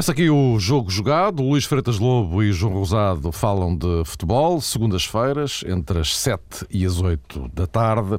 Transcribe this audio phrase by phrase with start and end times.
[0.00, 1.42] Começa aqui o jogo jogado.
[1.42, 7.02] Luís Freitas Lobo e João Rosado falam de futebol, segundas-feiras, entre as 7 e as
[7.02, 8.18] 8 da tarde.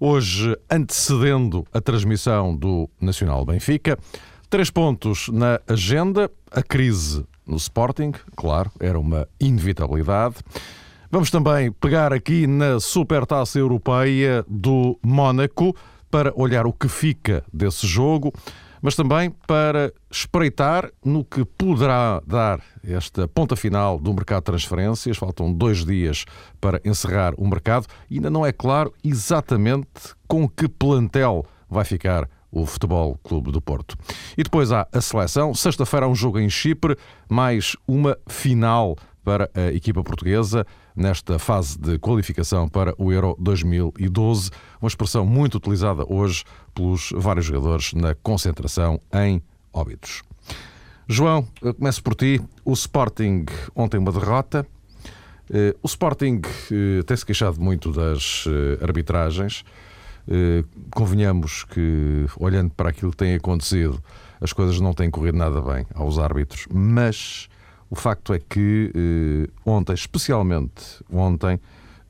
[0.00, 3.96] Hoje, antecedendo a transmissão do Nacional Benfica,
[4.50, 6.28] três pontos na agenda.
[6.50, 10.38] A crise no Sporting, claro, era uma inevitabilidade.
[11.12, 15.76] Vamos também pegar aqui na Supertaça Europeia do Mónaco
[16.10, 18.32] para olhar o que fica desse jogo
[18.82, 25.16] mas também para espreitar no que poderá dar esta ponta final do mercado de transferências.
[25.16, 26.24] Faltam dois dias
[26.60, 32.28] para encerrar o mercado e ainda não é claro exatamente com que plantel vai ficar
[32.50, 33.96] o Futebol Clube do Porto.
[34.36, 35.54] E depois há a seleção.
[35.54, 36.96] Sexta-feira há um jogo em Chipre,
[37.28, 38.96] mais uma final
[39.28, 45.56] para a equipa portuguesa nesta fase de qualificação para o Euro 2012, uma expressão muito
[45.56, 50.22] utilizada hoje pelos vários jogadores na concentração em óbitos.
[51.06, 52.40] João, começo por ti.
[52.64, 53.44] O Sporting
[53.76, 54.66] ontem uma derrota.
[55.50, 56.40] Eh, o Sporting
[56.72, 59.62] eh, tem-se queixado muito das eh, arbitragens.
[60.94, 64.02] Convenhamos que, olhando para aquilo que tem acontecido,
[64.40, 67.48] as coisas não têm corrido nada bem aos árbitros, mas
[67.90, 71.58] o facto é que eh, ontem, especialmente ontem,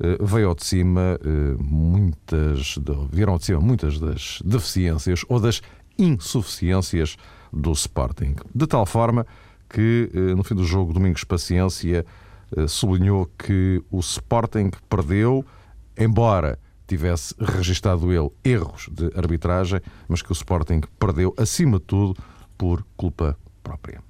[0.01, 2.79] eh, veio de cima eh, muitas,
[3.12, 5.62] vieram de cima muitas das deficiências ou das
[5.97, 7.17] insuficiências
[7.53, 8.35] do Sporting.
[8.55, 9.27] De tal forma
[9.69, 12.07] que, no fim do jogo, Domingos Paciência
[12.69, 15.45] sublinhou que o Sporting perdeu,
[15.97, 22.17] embora tivesse registado ele erros de arbitragem, mas que o Sporting perdeu, acima de tudo,
[22.57, 24.08] por culpa própria.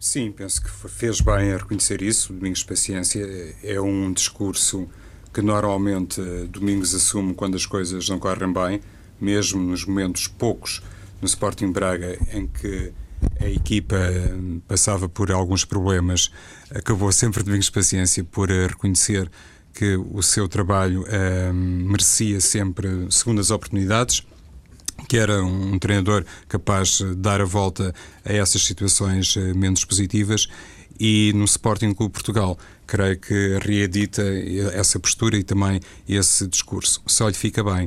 [0.00, 2.32] Sim, penso que fez bem a reconhecer isso.
[2.32, 3.26] Domingos Paciência
[3.64, 4.88] é um discurso
[5.34, 8.80] que normalmente eh, Domingos assume quando as coisas não correm bem,
[9.20, 10.84] mesmo nos momentos poucos
[11.20, 12.92] no Sporting Braga em que
[13.40, 14.36] a equipa eh,
[14.68, 16.30] passava por alguns problemas,
[16.70, 19.28] acabou sempre Domingos Paciência por eh, reconhecer
[19.74, 21.04] que o seu trabalho
[21.52, 24.26] merecia sempre segundas oportunidades
[25.06, 27.94] que era um treinador capaz de dar a volta
[28.24, 30.48] a essas situações eh, menos positivas
[30.98, 34.22] e no Sporting Clube Portugal creio que reedita
[34.72, 37.02] essa postura e também esse discurso.
[37.06, 37.86] Só lhe fica bem.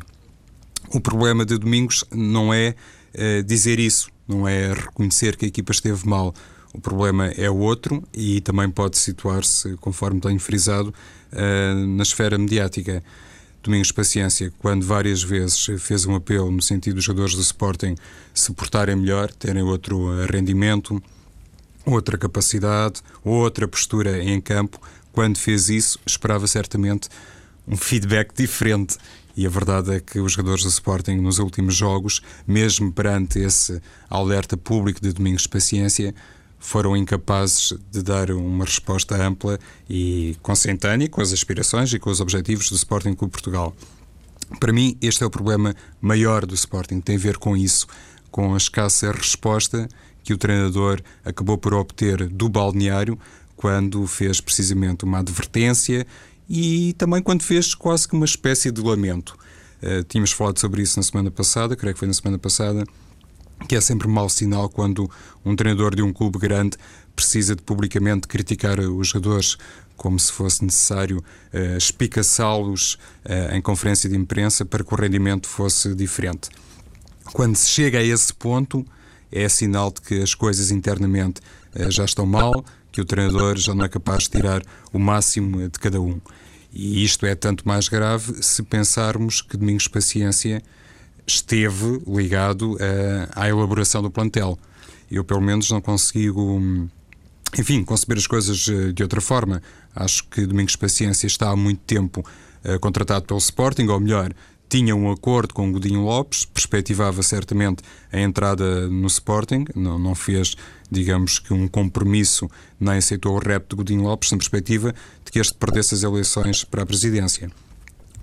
[0.94, 2.76] O problema de Domingos não é
[3.16, 6.34] uh, dizer isso, não é reconhecer que a equipa esteve mal.
[6.74, 10.94] O problema é outro e também pode situar-se, conforme tenho frisado,
[11.34, 13.04] uh, na esfera mediática.
[13.64, 17.96] Domingos Paciência, quando várias vezes fez um apelo no sentido dos jogadores do Sporting
[18.34, 21.02] se portarem melhor, terem outro rendimento,
[21.86, 24.80] outra capacidade, outra postura em campo,
[25.12, 27.08] quando fez isso, esperava certamente
[27.68, 28.98] um feedback diferente.
[29.38, 33.82] E a verdade é que os jogadores do Sporting nos últimos jogos, mesmo perante esse
[34.10, 36.14] alerta público de Domingos Paciência,
[36.62, 42.22] foram incapazes de dar uma resposta ampla e consentânea com as aspirações e com os
[42.22, 43.76] objetivos do Sporting Clube Portugal.
[44.60, 47.88] Para mim, este é o problema maior do Sporting, tem a ver com isso,
[48.30, 49.90] com a escassa resposta
[50.24, 53.18] que o treinador acabou por obter do balneário
[53.56, 56.06] quando fez precisamente uma advertência
[56.48, 59.36] e também quando fez quase que uma espécie de lamento.
[59.82, 62.86] Uh, tínhamos falado sobre isso na semana passada, creio que foi na semana passada,
[63.68, 65.10] que é sempre mau sinal quando
[65.46, 66.78] um treinador de um clube grande
[67.16, 69.58] precisa de publicamente criticar os jogadores
[69.96, 71.20] como se fosse necessário
[71.54, 76.50] uh, espicaçá-los uh, em conferência de imprensa para que o rendimento fosse diferente.
[77.34, 78.84] Quando se chega a esse ponto,
[79.32, 81.40] é sinal de que as coisas internamente
[81.76, 85.70] uh, já estão mal, que o treinador já não é capaz de tirar o máximo
[85.70, 86.20] de cada um.
[86.74, 90.64] E isto é tanto mais grave se pensarmos que Domingos Paciência
[91.36, 92.78] esteve ligado
[93.36, 94.57] à elaboração do plantel.
[95.12, 96.62] Eu, pelo menos, não consigo,
[97.60, 99.62] enfim, conceber as coisas eh, de outra forma.
[99.94, 102.25] Acho que Domingos Paciência está há muito tempo
[102.63, 104.33] uh, contratado pelo Sporting, ou melhor,
[104.69, 110.56] tinha um acordo com Godinho Lopes, perspectivava certamente a entrada no Sporting, não, não fez,
[110.89, 112.50] digamos que, um compromisso,
[112.80, 114.95] nem aceitou o rep de Godinho Lopes, na perspectiva
[115.25, 117.51] de que este perdesse as eleições para a presidência.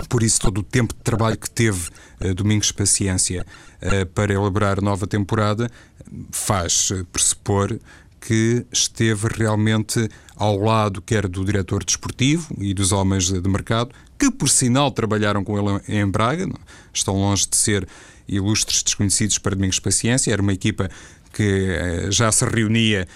[0.07, 1.89] Por isso, todo o tempo de trabalho que teve
[2.21, 3.45] uh, Domingos Paciência
[3.83, 5.71] uh, para elaborar a nova temporada
[6.31, 7.79] faz uh, pressupor
[8.21, 14.31] que esteve realmente ao lado, quer do diretor desportivo e dos homens de, mercado, que
[14.31, 16.59] por sinal trabalharam com ele em Braga, não?
[16.93, 17.87] estão longe de ser
[18.27, 20.91] ilustres desconhecidos para Domingos Paciência, era uma equipa
[21.33, 23.07] que já se reunia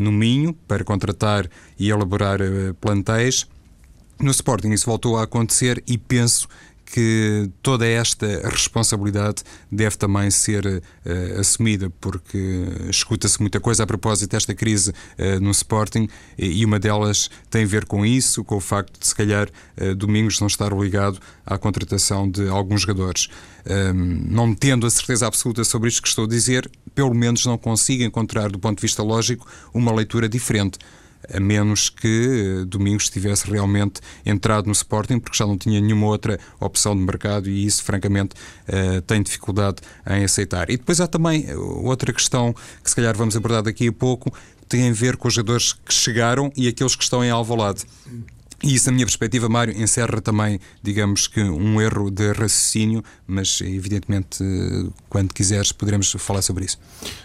[0.00, 1.48] no Minho para contratar
[1.78, 2.38] e elaborar
[2.80, 3.46] plantéis
[4.20, 6.48] no Sporting isso voltou a acontecer e penso
[6.94, 12.38] que toda esta responsabilidade deve também ser uh, assumida, porque
[12.88, 16.08] escuta-se muita coisa a propósito desta crise uh, no Sporting
[16.38, 19.94] e uma delas tem a ver com isso, com o facto de se calhar uh,
[19.96, 23.28] Domingos não estar ligado à contratação de alguns jogadores.
[23.66, 27.58] Um, não tendo a certeza absoluta sobre isto que estou a dizer, pelo menos não
[27.58, 30.78] consigo encontrar, do ponto de vista lógico, uma leitura diferente
[31.32, 36.06] a menos que eh, Domingos tivesse realmente entrado no Sporting, porque já não tinha nenhuma
[36.06, 38.34] outra opção de mercado e isso, francamente,
[38.68, 39.76] uh, tem dificuldade
[40.08, 40.70] em aceitar.
[40.70, 44.32] E depois há também eh, outra questão que se calhar vamos abordar daqui a pouco,
[44.68, 47.84] tem a ver com os jogadores que chegaram e aqueles que estão em Alvalade.
[48.64, 53.60] E isso, na minha perspectiva, Mário, encerra também, digamos que, um erro de raciocínio, mas
[53.60, 54.42] evidentemente,
[55.06, 56.78] quando quiseres, poderemos falar sobre isso.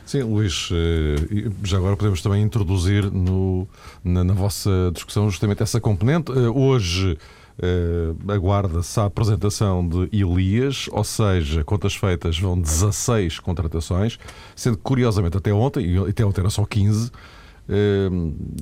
[0.06, 3.66] Sim, Luís, eh, já agora podemos também introduzir no,
[4.04, 6.30] na, na vossa discussão justamente essa componente.
[6.32, 7.18] Eh, hoje.
[7.62, 14.18] Uh, aguarda-se a apresentação de Elias, ou seja, contas feitas vão 16 contratações,
[14.56, 17.12] sendo que curiosamente até ontem, e até ontem era só 15, Uh,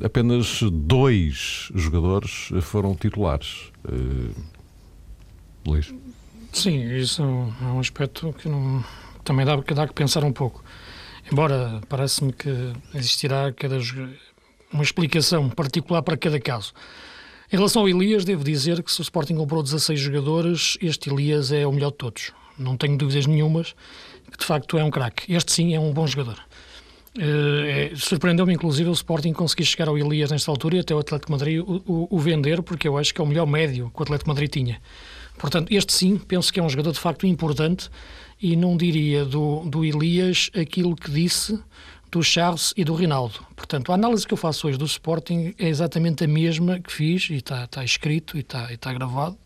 [0.04, 3.72] apenas dois jogadores foram titulares.
[3.86, 4.34] Uh,
[5.66, 5.94] Luís.
[6.54, 8.84] Sim, isso é um aspecto que não,
[9.24, 10.64] também dá, dá que pensar um pouco.
[11.32, 12.50] Embora parece-me que
[12.96, 13.78] existirá cada,
[14.72, 16.74] uma explicação particular para cada caso.
[17.52, 21.52] Em relação ao Elias, devo dizer que se o Sporting comprou 16 jogadores, este Elias
[21.52, 22.32] é o melhor de todos.
[22.58, 23.76] Não tenho dúvidas nenhumas
[24.32, 25.34] que de facto é um craque.
[25.34, 26.47] Este sim é um bom jogador.
[27.18, 31.32] Uh, Surpreendeu-me, inclusive, o Sporting conseguir chegar ao Elias nesta altura e até o Atlético
[31.32, 34.04] Madrid o, o, o, vender, porque eu acho que é o melhor médio que o
[34.04, 34.80] Atlético Madrid tinha.
[35.38, 37.90] Portanto, este sim, penso que é um jogador de facto importante
[38.40, 41.60] e não diria do, do Elias aquilo que disse
[42.12, 43.40] do Charles e do Rinaldo.
[43.56, 47.30] Portanto, a análise que eu faço hoje do Sporting é exatamente a mesma que fiz,
[47.30, 49.38] e está, está escrito e está, está gravado,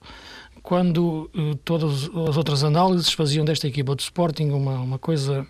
[0.62, 5.47] quando uh, todas as outras análises faziam desta equipa do Sporting uma, uma coisa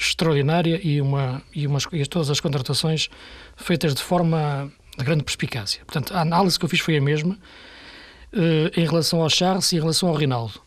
[0.00, 3.10] extraordinária e, uma, e, umas, e todas as contratações
[3.56, 5.82] feitas de forma de grande perspicácia.
[5.84, 7.34] Portanto, a análise que eu fiz foi a mesma
[8.32, 10.60] uh, em relação ao Charles e em relação ao Rinaldo,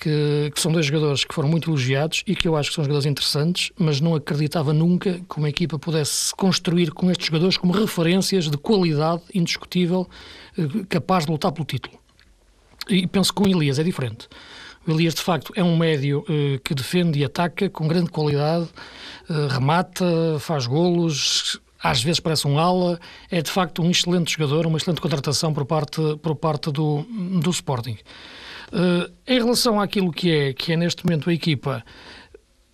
[0.00, 2.82] que, que, são dois jogadores que foram muito elogiados e que eu acho que são
[2.82, 7.72] jogadores interessantes, mas não acreditava nunca que uma equipa pudesse construir com estes jogadores como
[7.72, 10.08] referências de qualidade indiscutível,
[10.58, 12.02] uh, capaz de lutar pelo título.
[12.88, 14.28] E penso que com Elias é diferente.
[14.86, 18.68] O Elias, de facto, é um médio eh, que defende e ataca com grande qualidade,
[19.30, 20.04] eh, remata,
[20.40, 22.98] faz golos, às vezes parece um ala,
[23.30, 27.02] é de facto um excelente jogador, uma excelente contratação por parte, por parte do,
[27.40, 27.96] do Sporting.
[28.72, 31.84] Uh, em relação àquilo que é, que é neste momento a equipa,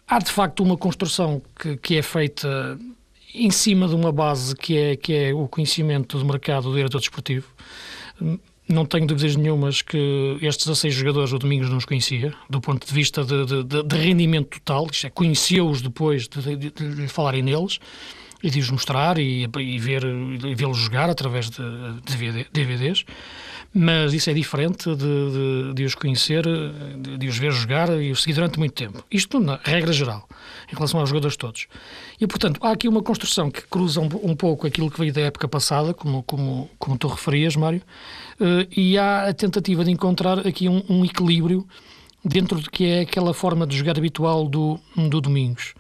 [0.07, 2.79] há de facto uma construção que, que é feita
[3.35, 7.01] em cima de uma base que é, que é o conhecimento do mercado do diretor
[7.01, 7.49] desportivo
[8.69, 12.87] não tenho dúvidas nenhumas que estes 16 jogadores o Domingos não os conhecia, do ponto
[12.87, 17.43] de vista de, de, de rendimento total, isto é, conheceu-os depois de, de, de, falarem
[17.43, 17.79] neles
[18.43, 21.63] e de os mostrar e, e ver e vê-los jogar através de,
[22.05, 23.05] de DVDs,
[23.79, 28.23] mas isso é diferente de, de, os conhecer, de, de, os ver jogar e os
[28.23, 29.05] seguir durante muito tempo.
[29.11, 30.29] Isto na regra geral,
[30.71, 31.67] em relação aos jogadores todos.
[32.21, 35.21] E, portanto, há aqui uma construção que cruza um, um pouco aquilo que veio da
[35.21, 37.83] época passada, como, como, como tu referias, Mário,
[38.39, 41.67] Uh, e há a tentativa de encontrar aqui um, um, equilíbrio
[42.25, 45.75] dentro do que é aquela forma de jogar habitual do, do Domingos.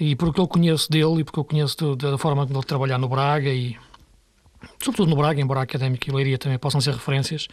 [0.00, 3.08] E porque eu conheço dele e porque eu conheço da forma como ele trabalhar no
[3.08, 3.76] Braga e
[4.82, 7.48] sobretudo no Braga, embora a Académica e Leiria também possam ser referências,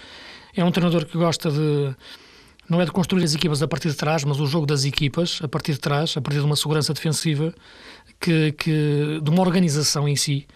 [0.55, 1.95] é um treinador que gosta de
[2.67, 5.39] não é de construir as equipas a partir de trás, mas o jogo das equipas
[5.43, 7.53] a partir de trás, a partir de uma segurança defensiva,
[8.19, 10.47] que, que de uma organização em si,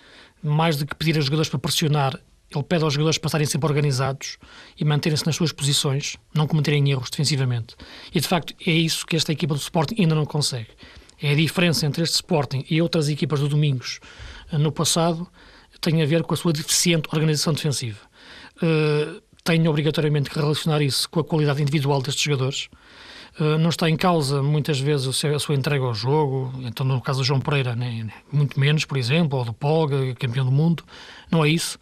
[0.42, 2.20] mais do que pedir aos jogadores para pressionar
[2.54, 4.38] ele pede aos jogadores passarem sempre organizados
[4.78, 7.76] e manterem-se nas suas posições, não cometerem erros defensivamente.
[8.14, 10.70] E de facto é isso que esta equipa do Sporting ainda não consegue.
[11.22, 14.00] É a diferença entre este Sporting e outras equipas do Domingos
[14.52, 15.28] eh, no passado
[15.82, 18.00] tem a ver com a sua deficiente organização defensiva.
[18.62, 19.22] Uh,
[19.68, 22.70] obrigatoriamente que relacionar isso com a qualidade individual destes jogadores.
[23.40, 27.20] Uh, não está em causa muitas vezes a sua entrega ao jogo, então no caso
[27.20, 30.84] do João Pereira, né, muito menos, por exemplo, ou do Polga, campeão do mundo,
[31.32, 31.80] não é isso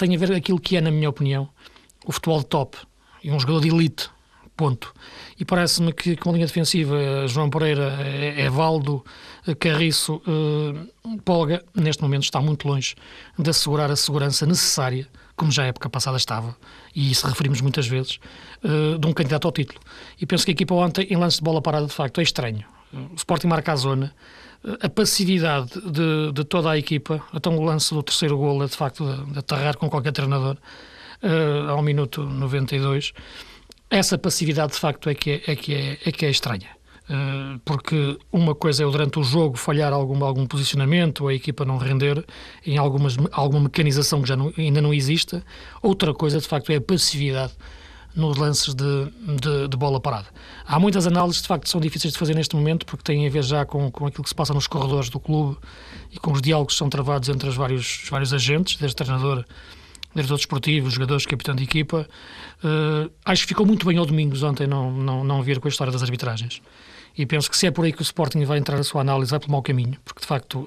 [0.00, 1.48] tem a ver aquilo que é, na minha opinião,
[2.06, 2.78] o futebol de top
[3.22, 4.08] e um jogador de elite.
[4.56, 4.92] Ponto.
[5.38, 7.98] E parece-me que com a linha defensiva, João Pereira,
[8.38, 9.02] Evaldo,
[9.58, 12.94] Carriço, eh, Polga, neste momento está muito longe
[13.38, 16.56] de assegurar a segurança necessária, como já a época passada estava,
[16.94, 18.18] e isso referimos muitas vezes,
[18.62, 19.80] eh, de um candidato ao título.
[20.20, 22.64] E penso que a equipa ontem, em lance de bola parada, de facto, é estranho.
[22.92, 24.14] O Sporting marca a zona,
[24.80, 28.76] a passividade de, de, toda a equipa, até o lance do terceiro gol é de
[28.76, 30.56] facto de, de aterrar com qualquer treinador
[31.22, 33.12] uh, ao minuto 92.
[33.88, 36.68] essa passividade de facto é que é, é, que é, é, que é estranha.
[37.10, 41.76] Uh, porque uma coisa é durante o jogo falhar algum, algum posicionamento, a equipa não
[41.76, 42.24] render
[42.64, 45.44] em algumas, alguma mecanização que já não, ainda não exista.
[45.82, 47.52] Outra coisa, de facto, é a passividade
[48.14, 50.26] nos lances de, de, de, bola parada.
[50.64, 53.30] Há muitas análises, de facto, que são difíceis de fazer neste momento, porque têm a
[53.30, 55.58] ver já com, com aquilo que se passa nos corredores do clube
[56.12, 59.44] e com os diálogos que são travados entre os vários, os vários agentes, desde treinador,
[60.14, 62.08] diretor desportivo, jogadores, capitão de equipa.
[62.62, 65.70] Uh, acho que ficou muito bem ao Domingos ontem não, não, não vir com a
[65.70, 66.62] história das arbitragens.
[67.20, 69.30] E penso que se é por aí que o Sporting vai entrar a sua análise,
[69.30, 70.66] vai pelo mau caminho, porque de facto,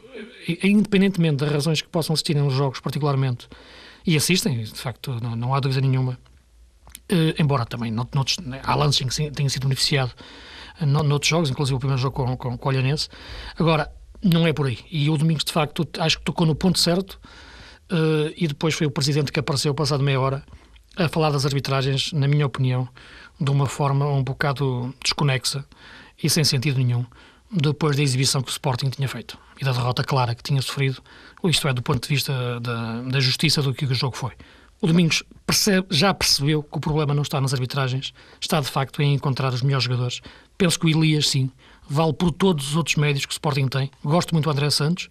[0.62, 3.48] independentemente das razões que possam assistir nos jogos, particularmente,
[4.05, 6.17] e assistem, de facto, não, não há dúvida nenhuma,
[7.12, 10.13] Uh, embora também noutros, né, há lances que tenha sido beneficiado
[10.79, 13.10] uh, noutros jogos, inclusive o primeiro jogo com, com, com o Olhanense.
[13.60, 13.91] Agora,
[14.24, 14.79] não é por aí.
[14.89, 17.19] E o Domingos, de facto, acho que tocou no ponto certo
[18.38, 20.43] e depois foi o Presidente que apareceu, passado meia hora,
[20.95, 22.88] a falar das arbitragens, na minha opinião,
[23.39, 25.65] de uma forma um bocado desconexa
[26.24, 27.06] e sem sentido nenhum,
[27.51, 31.01] depois da exibição que o Sporting tinha feito e da derrota clara que tinha sofrido,
[31.44, 34.32] isto é, do ponto de vista da, da justiça do que o jogo foi.
[34.82, 39.01] O Domingos percebe, já percebeu que o problema não está nas arbitragens, está de facto
[39.01, 40.20] em encontrar os melhores jogadores.
[40.58, 41.50] Penso que o Elias, sim,
[41.88, 43.89] vale por todos os outros médios que o Sporting tem.
[44.03, 45.10] Gosto muito do André Santos.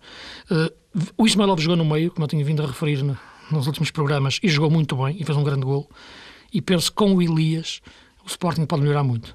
[0.50, 0.71] Uh,
[1.16, 3.19] o Ismailov jogou no meio, como eu tinha vindo a referir no,
[3.50, 5.88] nos últimos programas, e jogou muito bem e fez um grande gol.
[6.52, 7.81] E penso que com o Elias
[8.25, 9.35] o Sporting pode melhorar muito.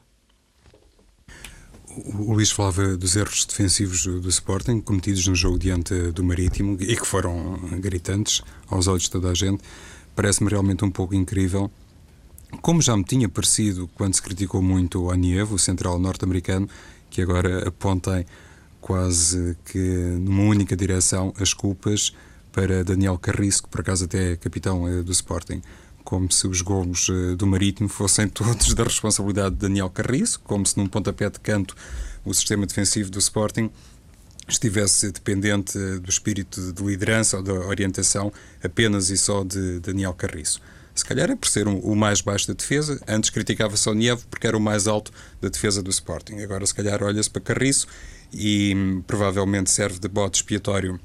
[2.05, 6.95] O Luís falava dos erros defensivos do Sporting cometidos no jogo diante do Marítimo e
[6.95, 9.63] que foram gritantes aos olhos de toda a gente
[10.17, 11.69] parece-me realmente um pouco incrível.
[12.61, 16.67] Como já me tinha parecido quando se criticou muito o Anievo, o central norte-americano,
[17.07, 18.25] que agora apontem
[18.81, 19.77] quase que
[20.19, 22.13] numa única direção as culpas
[22.51, 25.61] para Daniel Carriço, que por acaso até é capitão eh, do Sporting.
[26.07, 30.65] Como se os golos eh, do Marítimo fossem todos da responsabilidade de Daniel Carriço, como
[30.65, 31.75] se num pontapé de canto
[32.23, 33.69] o sistema defensivo do Sporting
[34.47, 38.31] estivesse dependente do espírito de liderança ou da orientação
[38.63, 40.61] apenas e só de Daniel Carriço.
[40.95, 43.01] Se calhar é por ser o mais baixo da defesa.
[43.05, 45.11] Antes criticava-se ao Nievo porque era o mais alto
[45.41, 46.37] da defesa do Sporting.
[46.37, 47.85] Agora, se calhar, olha-se para Carriço
[48.31, 50.97] e hum, provavelmente serve de bote expiatório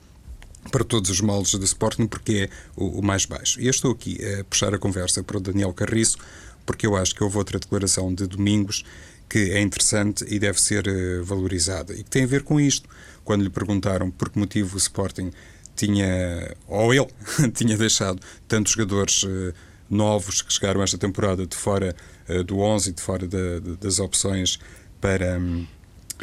[0.70, 3.60] para todos os moldes do Sporting porque é o, o, mais baixo.
[3.60, 6.18] E eu estou aqui a puxar a conversa para o Daniel Carriço
[6.64, 8.84] porque eu acho que houve outra declaração de Domingos
[9.28, 12.88] que é interessante e deve ser uh, valorizada e que tem a ver com isto
[13.24, 15.30] quando lhe perguntaram por que motivo o Sporting
[15.74, 17.08] tinha, ou ele,
[17.54, 19.54] tinha deixado tantos jogadores uh,
[19.88, 21.96] novos que chegaram esta temporada de fora
[22.28, 24.58] uh, do 11 de fora de, das opções
[25.00, 25.66] para um,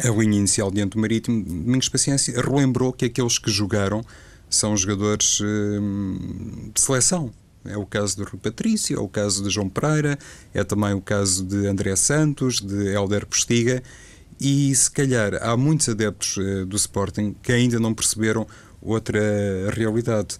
[0.04, 4.02] a linha inicial diante do Marítimo, Domingos Paciência relembrou que aqueles que jogaram
[4.50, 7.32] são jogadores uh, de seleção.
[7.66, 10.18] É o caso de Rui Patrício, é o caso de João Pereira,
[10.54, 13.84] é também o caso de André Santos, de Helder Postiga
[14.40, 18.48] e se calhar há muitos adeptos uh, do Sporting que ainda não perceberam
[18.82, 19.20] outra
[19.74, 20.38] realidade.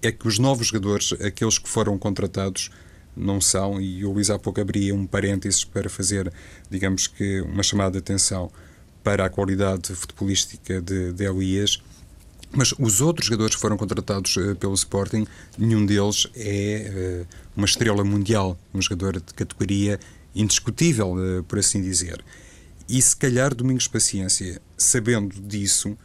[0.00, 2.70] É que os novos jogadores, aqueles que foram contratados,
[3.16, 6.32] não são, e o Luís há pouco abria um parênteses para fazer,
[6.70, 8.50] digamos que, uma chamada de atenção
[9.02, 11.82] para a qualidade futebolística de, de Elias.
[12.54, 17.64] Mas os outros jogadores que foram contratados uh, pelo Sporting, nenhum deles é uh, uma
[17.64, 19.98] estrela mundial, um jogador de categoria
[20.34, 22.22] indiscutível, uh, por assim dizer.
[22.88, 25.96] E se calhar Domingos Paciência, sabendo disso,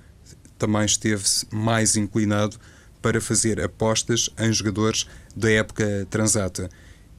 [0.57, 2.57] também esteve-se mais inclinado
[3.01, 6.69] para fazer apostas em jogadores da época transata.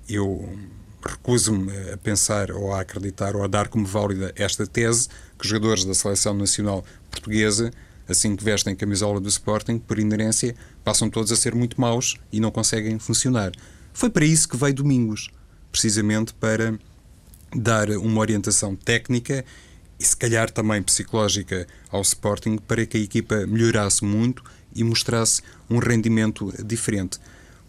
[0.09, 0.59] Eu
[1.05, 5.09] recuso-me a pensar ou a acreditar ou a dar como válida esta tese
[5.39, 7.71] que os jogadores da seleção nacional portuguesa,
[8.09, 12.41] assim que vestem camisola do Sporting, por inerência, passam todos a ser muito maus e
[12.41, 13.53] não conseguem funcionar.
[13.93, 15.29] Foi para isso que veio Domingos,
[15.71, 16.79] precisamente para
[17.55, 19.45] dar uma orientação técnica
[19.99, 24.43] e se calhar também psicológica ao Sporting para que a equipa melhorasse muito
[24.75, 27.19] e mostrasse um rendimento diferente.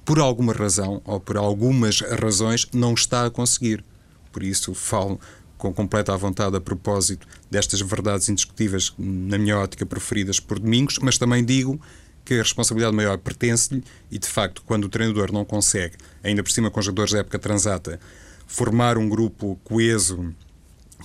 [0.06, 3.84] Por alguma razão, ou por algumas razões, não está a conseguir.
[4.32, 5.20] Por isso falo
[5.60, 11.18] com completa vontade a propósito destas verdades indiscutíveis, na minha ótica, preferidas por Domingos, mas
[11.18, 11.80] também digo
[12.24, 16.52] que a responsabilidade maior pertence-lhe e, de facto, quando o treinador não consegue, ainda por
[16.52, 18.00] cima com jogadores da época transata,
[18.48, 20.34] formar um grupo coeso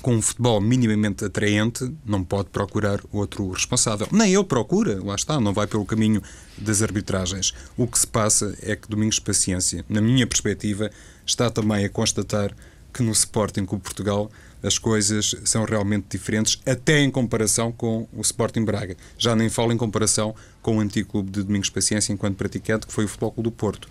[0.02, 4.06] com um futebol minimamente atraente, não pode procurar outro responsável.
[4.12, 6.22] Nem ele procura, lá está, não vai pelo caminho
[6.56, 7.52] das arbitragens.
[7.76, 10.90] O que se passa é que Domingos Paciência, na minha perspectiva,
[11.26, 12.54] está também a constatar
[12.94, 14.30] que no Sporting com Portugal
[14.62, 18.96] as coisas são realmente diferentes, até em comparação com o Sporting Braga.
[19.18, 22.92] Já nem falo em comparação com o antigo clube de Domingos Paciência enquanto praticante, que
[22.92, 23.88] foi o Futebol Clube do Porto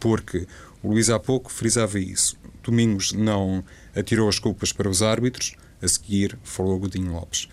[0.00, 0.46] porque
[0.82, 2.36] o Luís há pouco frisava isso.
[2.62, 7.48] Domingos não atirou as culpas para os árbitros, a seguir falou Godinho Lopes.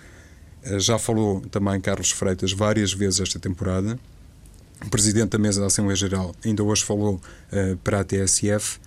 [0.64, 4.00] Eh, já falou também Carlos Freitas várias vezes esta temporada.
[4.86, 8.80] O presidente da mesa da Assembleia Geral ainda hoje falou uh, para a TSF.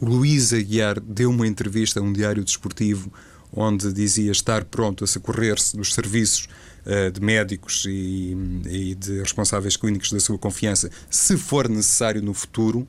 [0.00, 3.12] O Luís Aguiar deu uma entrevista a um diário desportivo
[3.52, 6.48] onde dizia estar pronto a socorrer-se dos serviços
[6.86, 12.32] uh, de médicos e, e, de responsáveis clínicos da sua confiança, se for necessário no
[12.32, 12.88] futuro.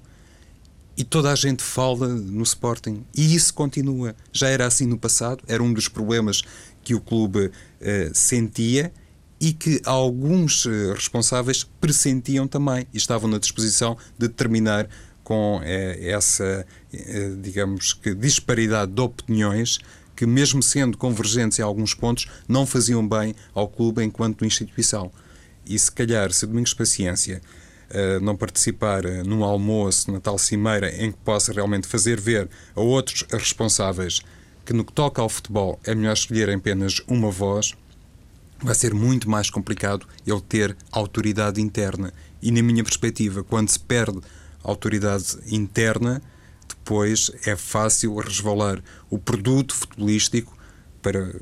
[0.96, 3.04] E toda a gente fala no Sporting.
[3.16, 4.16] E isso continua.
[4.32, 6.44] Já era assim no passado, era um dos problemas
[6.84, 7.52] que o clube uh,
[8.14, 8.94] sentia
[9.40, 14.88] e que alguns uh, responsáveis pressentiam também e estavam na disposição de terminar
[15.32, 16.68] com uh, essa,
[17.40, 19.80] digamos que, disparidade de opiniões
[20.14, 25.10] que, mesmo sendo convergentes em alguns pontos, não faziam bem ao clube enquanto instituição.
[25.66, 27.42] E se calhar, se Domingos Paciência
[27.92, 32.50] uh, não participar uh, num almoço, na tal cimeira, em que possa realmente fazer ver
[32.76, 34.20] a outros responsáveis
[34.66, 37.74] que, no que toca ao futebol, é melhor escolher apenas uma voz,
[38.62, 42.14] vai ser muito mais complicado ele ter autoridade interna.
[42.42, 44.20] E, na minha perspectiva, quando se perde
[44.64, 46.22] autoridade interna,
[46.68, 50.58] depois é fácil resvalar o produto futebolístico
[51.02, 51.34] para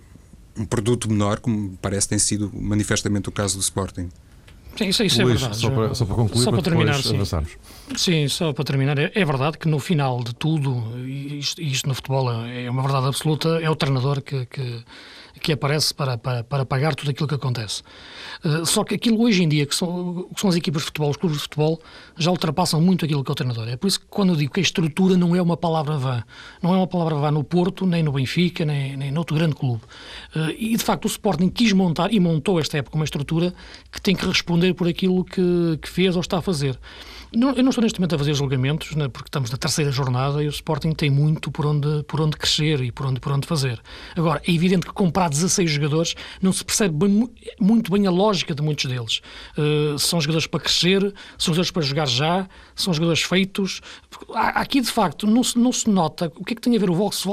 [0.58, 4.10] um produto menor, como parece ter sido manifestamente o caso do Sporting.
[4.76, 5.62] Sim, isso, isso é Luís, é verdade.
[5.62, 7.16] Só para, só para concluir, só para, para terminar, sim.
[7.16, 7.52] avançarmos.
[7.96, 11.88] Sim, só para terminar, é, é, verdade que no final de tudo, e isto, isto,
[11.88, 14.84] no futebol é uma verdade absoluta, é o treinador que, que
[15.42, 17.82] que aparece para, para, para pagar tudo aquilo que acontece.
[18.44, 21.10] Uh, só que aquilo hoje em dia, que são, que são as equipas de futebol,
[21.10, 21.82] os clubes de futebol,
[22.18, 23.68] já ultrapassam muito aquilo que é o treinador.
[23.68, 26.24] É por isso que quando eu digo que a estrutura não é uma palavra vã,
[26.62, 29.82] não é uma palavra vã no Porto, nem no Benfica, nem, nem outro grande clube.
[30.36, 33.54] Uh, e de facto o Sporting quis montar e montou esta época uma estrutura
[33.92, 36.78] que tem que responder por aquilo que, que fez ou está a fazer.
[37.32, 40.44] Não, eu não estou neste momento a fazer julgamentos, né, porque estamos na terceira jornada
[40.44, 43.46] e o Sporting tem muito por onde, por onde crescer e por onde, por onde
[43.46, 43.80] fazer.
[44.16, 48.56] Agora, é evidente que comprar 16 jogadores não se percebe bem, muito bem a lógica
[48.56, 49.22] de muitos deles.
[49.56, 51.02] Uh, são jogadores para crescer,
[51.38, 53.80] são jogadores para jogar já, são jogadores feitos.
[54.34, 56.90] Aqui, de facto, não se, não se nota o que é que tem a ver
[56.90, 57.26] o Volks,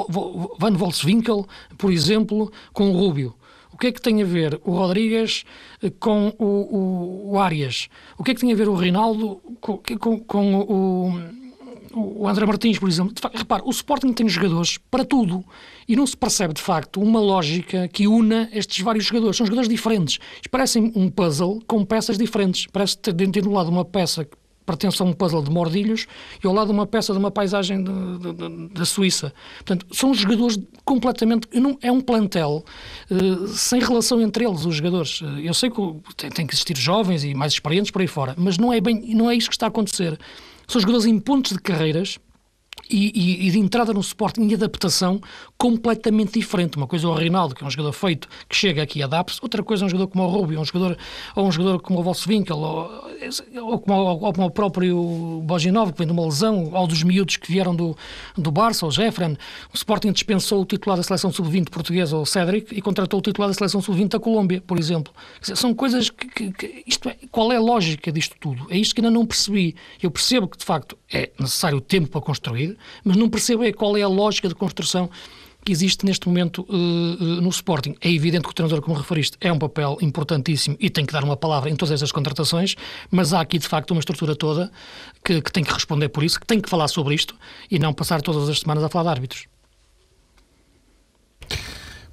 [0.59, 1.47] Van Volkswinkel,
[1.79, 3.35] por exemplo, com o Rúbio.
[3.77, 5.45] O que é que tem a ver o Rodrigues
[5.83, 7.91] eh, com o, o, o Arias?
[8.17, 12.47] O que é que tem a ver o Reinaldo com, com, com o, o André
[12.47, 13.13] Martins, por exemplo?
[13.21, 15.45] Facto, repare, o Sporting tem jogadores para tudo
[15.87, 19.37] e não se percebe, de facto, uma lógica que una estes vários jogadores.
[19.37, 20.19] São jogadores diferentes.
[20.51, 22.67] Parecem um puzzle com peças diferentes.
[22.73, 24.27] Parece ter dentro de um lado uma peça
[24.67, 26.07] pertence a um puzzle de mordilhos
[26.43, 27.83] e ao lado uma peça de uma paisagem
[28.73, 29.33] da Suíça.
[29.59, 31.49] Portanto, são jogadores completamente.
[31.55, 32.65] Não, é um plantel
[33.11, 35.21] uh, sem relação entre eles, os jogadores.
[35.43, 35.81] Eu sei que
[36.17, 39.15] tem, tem, que existir jovens e mais experientes por aí fora, mas não é, bem,
[39.15, 40.19] não é isso que está a acontecer.
[40.67, 42.19] São jogadores em pontos de carreiras
[42.91, 45.21] e, e, e, de entrada no Sporting e adaptação
[45.59, 46.77] completamente diferente.
[46.77, 49.41] Uma coisa é o Reinaldo, que é um jogador feito, que chega aqui e adapta-se,
[49.43, 50.97] outra coisa é um jogador como o Rubio, um jogador,
[51.35, 53.11] ou um jogador como o Volkswinkel, ou,
[53.63, 57.37] ou, como, ou como o próprio Boginov, que vem de uma lesão, ou dos miúdos
[57.37, 57.97] que vieram do,
[58.37, 59.37] do Barça, o Jeffren.
[59.73, 63.49] O Sporting dispensou o titular da seleção sub-20 portuguesa, o Cédric, e contratou o titular
[63.49, 65.13] da seleção sub-20 da Colômbia, por exemplo.
[65.41, 68.67] Dizer, são coisas que, que, que, isto é, qual é a lógica disto tudo?
[68.71, 69.75] É isto que ainda não percebi.
[70.03, 73.97] Eu percebo que, de facto, é necessário tempo para construir, mas não percebo é qual
[73.97, 75.09] é a lógica de construção
[75.67, 77.97] que existe neste momento uh, uh, no Sporting.
[78.01, 81.25] É evidente que o treinador, como referiste, é um papel importantíssimo e tem que dar
[81.25, 82.77] uma palavra em todas essas contratações,
[83.11, 84.71] mas há aqui de facto uma estrutura toda
[85.25, 87.35] que, que tem que responder por isso, que tem que falar sobre isto
[87.69, 89.47] e não passar todas as semanas a falar de árbitros.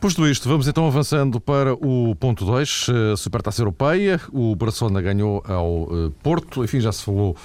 [0.02, 4.20] Posto isto, vamos então avançando para o ponto 2, uh, Supertaça Europeia.
[4.34, 7.38] O Barcelona ganhou ao Porto, enfim, já se falou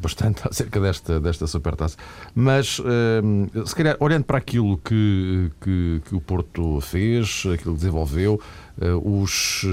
[0.00, 1.96] bastante acerca desta, desta supertaça.
[2.34, 7.80] Mas, uh, se calhar, olhando para aquilo que, que, que o Porto fez, aquilo que
[7.80, 8.40] desenvolveu,
[8.78, 9.64] uh, os,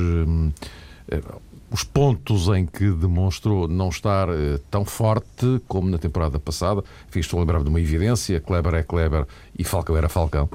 [1.69, 4.27] os pontos em que demonstrou não estar
[4.71, 9.25] tão forte como na temporada passada, a lembrar de uma evidência: Kleber é Kleber
[9.57, 10.49] e Falcão era Falcão.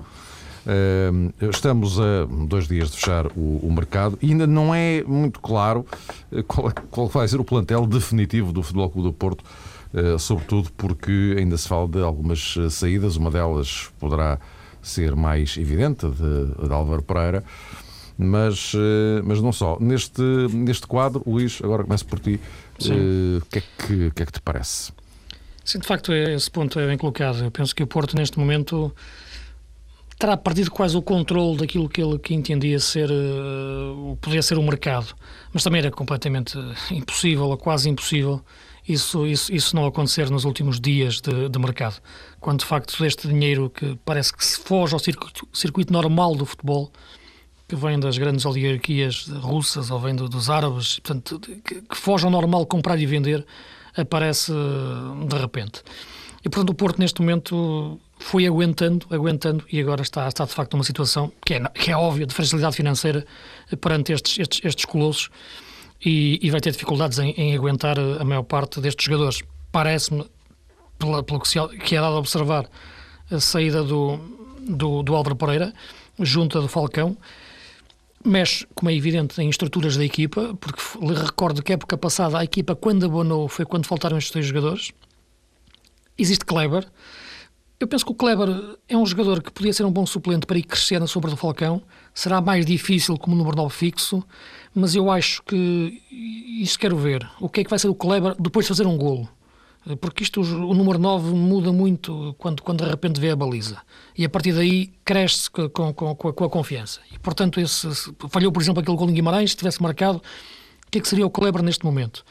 [1.51, 5.85] Estamos a dois dias de fechar o, o mercado e ainda não é muito claro
[6.31, 9.44] eh, qual, é, qual, vai ser o plantel definitivo do Futebol Clube do Porto,
[9.92, 14.38] eh, sobretudo porque ainda se fala de algumas eh, saídas, uma delas poderá
[14.81, 17.44] ser mais evidente, de, de Álvaro Pereira,
[18.18, 18.72] mas,
[19.25, 19.79] mas não só.
[19.81, 20.20] Neste,
[20.53, 22.38] neste quadro, Luís, agora começo por ti,
[22.81, 24.92] o que, é que, que é que te parece?
[25.64, 27.44] Sim, de facto, esse ponto é bem colocado.
[27.44, 28.92] Eu penso que o Porto, neste momento,
[30.23, 34.63] terá perdido quase o controle daquilo que ele que entendia ser uh, poderia ser o
[34.63, 35.17] mercado,
[35.53, 36.57] mas também era completamente
[36.93, 38.41] impossível ou quase impossível
[38.87, 42.01] isso, isso, isso não acontecer nos últimos dias de, de mercado.
[42.39, 46.47] Quando de facto este dinheiro que parece que se foge ao circuito, circuito normal do
[46.47, 46.93] futebol,
[47.69, 52.25] que vem das grandes oligarquias russas ou vem do, dos árabes, portanto, que, que foge
[52.25, 53.45] ao normal comprar e vender,
[53.97, 55.83] aparece de repente.
[56.45, 60.75] E portanto o Porto neste momento foi aguentando, aguentando e agora está, está de facto
[60.75, 63.27] numa situação que é, que é óbvia de fragilidade financeira
[63.81, 65.31] perante estes, estes, estes colossos
[66.05, 69.43] e, e, vai ter dificuldades em, em, aguentar a maior parte destes jogadores.
[69.71, 70.29] Parece-me,
[70.99, 72.69] pelo que, se, que é dado a observar,
[73.31, 74.19] a saída do,
[74.61, 75.73] do, do Álvaro Pereira,
[76.19, 77.17] junto do Falcão,
[78.25, 82.45] mexe, como é evidente, em estruturas da equipa, porque lhe recordo que época passada a
[82.45, 84.93] equipa, quando abonou, foi quando faltaram estes dois jogadores.
[86.19, 86.87] Existe Kleber.
[87.83, 90.57] Eu penso que o Kleber é um jogador que podia ser um bom suplente para
[90.57, 91.83] ir crescer na sombra do Falcão.
[92.14, 94.23] Será mais difícil como número 9 fixo,
[94.73, 96.01] mas eu acho que
[96.61, 97.29] isso quero ver.
[97.40, 99.29] O que é que vai ser o Kleber depois de fazer um golo?
[100.01, 103.79] Porque isto, o número 9 muda muito quando, quando de repente vê a baliza.
[104.16, 107.01] E a partir daí cresce com, com, com, a, confiança.
[107.12, 107.88] E portanto, esse,
[108.29, 111.27] falhou, por exemplo, aquele gol em Guimarães, se tivesse marcado, o que é que seria
[111.27, 112.25] o Kleber neste momento?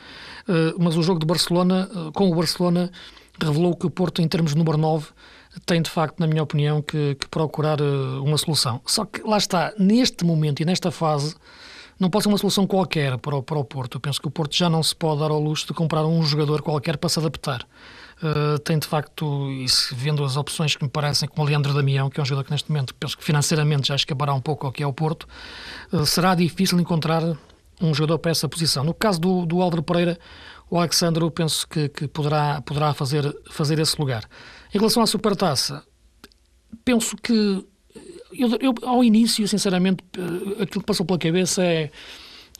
[0.47, 2.89] Uh, mas o jogo de Barcelona, uh, com o Barcelona,
[3.37, 5.07] revelou que o Porto, em termos de número 9,
[5.65, 8.81] tem de facto, na minha opinião, que, que procurar uh, uma solução.
[8.85, 11.35] Só que lá está, neste momento e nesta fase
[11.99, 13.97] não pode ser uma solução qualquer para o, para o Porto.
[13.97, 16.23] Eu penso que o Porto já não se pode dar ao luxo de comprar um
[16.23, 17.65] jogador qualquer para se adaptar.
[18.23, 22.09] Uh, tem de facto, e vendo as opções que me parecem, como o Leandro Damião,
[22.09, 24.71] que é um jogador que neste momento penso que financeiramente já escapará um pouco ao
[24.71, 25.27] que é o Porto,
[25.91, 27.21] uh, será difícil encontrar
[27.79, 28.83] um jogador para essa posição.
[28.83, 30.17] No caso do, do Álvaro Pereira,
[30.69, 34.23] o Alexandre, penso que, que, poderá, poderá fazer, fazer esse lugar.
[34.73, 35.83] Em relação à Supertaça,
[36.85, 37.33] penso que
[38.33, 41.91] eu, eu, ao início, sinceramente, eh, aquilo que passou pela cabeça é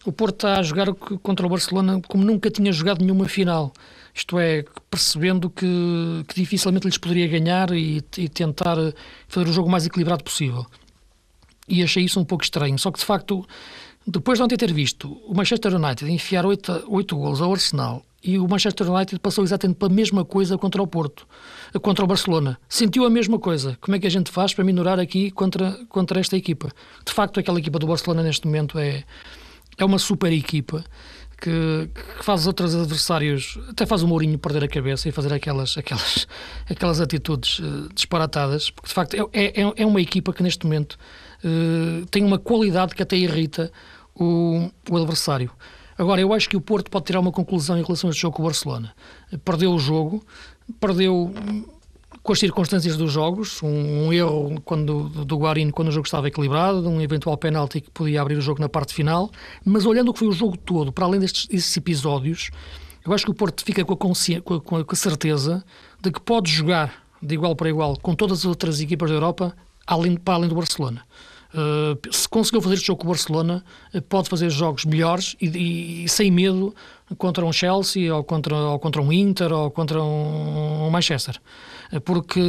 [0.06, 3.72] o Porto está a jogar contra o Barcelona como nunca tinha jogado nenhuma final.
[4.14, 8.78] Isto é, percebendo que, que dificilmente lhes poderia ganhar e, e, tentar
[9.28, 10.66] fazer o jogo mais equilibrado possível.
[11.68, 12.78] E achei isso um pouco estranho.
[12.80, 13.48] Só que, de facto,
[14.06, 18.38] depois de ontem ter visto o Manchester United enfiar oito, oito golos ao Arsenal e
[18.38, 21.28] o Manchester United passou exatamente para a mesma coisa contra o Porto,
[21.82, 22.60] contra o Barcelona.
[22.70, 23.78] Sentiu a mesma coisa.
[23.82, 26.70] Como é que a gente faz para minorar aqui contra, contra esta equipa?
[27.06, 29.04] De facto, aquela equipa do Barcelona neste momento é,
[29.78, 30.84] é uma super equipa
[31.42, 35.34] que, que faz os outros adversários, até faz o Mourinho perder a cabeça e fazer
[35.34, 36.28] aquelas, aquelas,
[36.70, 41.00] aquelas atitudes uh, disparatadas, porque de facto é, é, é uma equipa que neste momento
[41.44, 43.72] uh, tem uma qualidade que até irrita
[44.16, 45.52] o, o adversário.
[46.02, 48.38] Agora, eu acho que o Porto pode tirar uma conclusão em relação a este jogo
[48.38, 48.92] com o Barcelona.
[49.46, 50.26] Perdeu o jogo,
[50.80, 51.32] perdeu
[52.24, 56.28] com as circunstâncias dos jogos, um, um erro quando, do Guarino quando o jogo estava
[56.28, 59.30] equilibrado, um eventual penalti que podia abrir o jogo na parte final,
[59.64, 62.50] mas olhando o que foi o jogo todo, para além destes episódios,
[63.06, 63.98] eu acho que o Porto fica com a,
[64.42, 65.64] com, a, com a certeza
[66.02, 69.56] de que pode jogar de igual para igual com todas as outras equipas da Europa,
[69.86, 71.04] além, para além do Barcelona.
[71.54, 75.48] Uh, se conseguiu fazer este jogo com o Barcelona, uh, pode fazer jogos melhores e,
[75.48, 76.74] e, e, sem medo
[77.18, 81.38] contra um Chelsea ou contra, ou contra um Inter ou contra um, um Manchester.
[81.92, 82.40] Uh, porque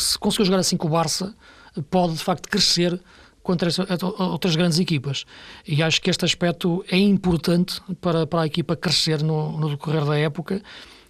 [0.00, 1.34] se conseguiu jogar assim com o Barça,
[1.88, 3.00] pode de facto crescer
[3.48, 3.70] contra
[4.18, 5.24] outras grandes equipas.
[5.66, 10.04] E acho que este aspecto é importante para, para a equipa crescer no, no decorrer
[10.04, 10.60] da época,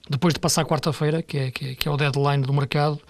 [0.08, 3.00] depois de passar quarta-feira, que é, que é, que é o deadline do mercado,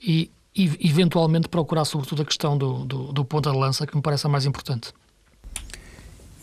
[0.00, 4.02] e, e eventualmente procurar sobretudo a questão do, do, do ponta de lança, que me
[4.02, 4.92] parece a mais importante.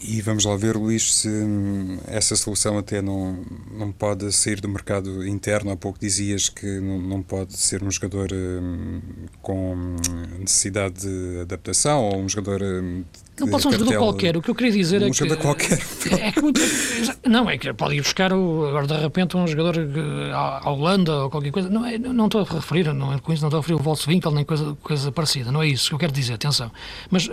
[0.06, 3.38] E vamos lá ver, Luís, se hum, essa solução até não,
[3.72, 5.72] não pode sair do mercado interno.
[5.72, 9.02] Há pouco dizias que não, não pode ser um jogador hum,
[9.42, 9.96] com
[10.40, 13.06] necessidade de adaptação ou um jogador hum,
[13.40, 14.38] não pode ser um jogador qualquer.
[14.38, 15.12] O que eu queria dizer um é que.
[15.12, 15.80] Um jogador qualquer.
[16.20, 16.62] É, que muito,
[17.28, 19.76] não, é que pode ir buscar o, agora de repente um jogador
[20.34, 21.70] à Holanda ou qualquer coisa.
[21.70, 23.84] Não, é, não estou a referir, não é com isso, não estou a referir o
[23.84, 25.52] Volkswinkel nem coisa, coisa parecida.
[25.52, 26.72] Não é isso que eu quero dizer, atenção.
[27.10, 27.30] Mas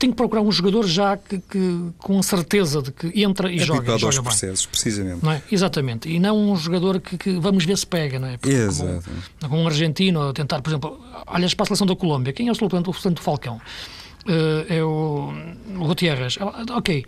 [0.00, 3.64] tem que procurar um jogador já que, que com certeza de que entra e é
[3.64, 3.98] joga.
[3.98, 4.24] Joga aos bem.
[4.24, 5.22] processos, precisamente.
[5.22, 5.42] Não é?
[5.52, 6.08] Exatamente.
[6.08, 8.38] E não um jogador que, que vamos ver se pega, não é?
[8.38, 9.08] Porque Exato.
[9.40, 12.48] Com, com um argentino a tentar, por exemplo, olhas para a seleção da Colômbia, quem
[12.48, 13.60] é o suplente do Falcão?
[14.26, 15.32] uh, é o,
[15.78, 16.36] o Gutierrez.
[16.74, 17.04] Ok,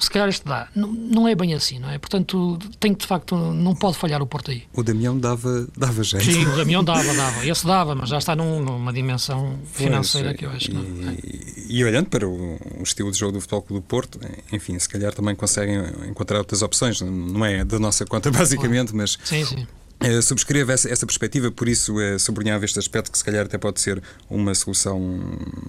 [0.00, 0.68] se calhar este dá.
[0.74, 1.98] Não, não é bem assim, não é?
[1.98, 4.64] Portanto, tem que de facto, não pode falhar o Porto aí.
[4.72, 6.24] O Damião dava, dava jeito.
[6.24, 7.46] Sim, o Damião dava, dava.
[7.46, 10.82] Esse dava, mas já está num, numa dimensão financeira pois, que eu acho que não.
[11.12, 14.20] E, e, olhando para o, o, estilo de jogo do Futebol Clube do Porto,
[14.52, 17.00] enfim, se calhar também conseguem encontrar outras opções.
[17.00, 19.66] Não é da nossa conta, basicamente, mas sim, sim
[20.02, 23.58] Uh, subscrevo essa, essa, perspectiva, por isso uh, sublinhava este aspecto que se calhar até
[23.58, 24.98] pode ser uma solução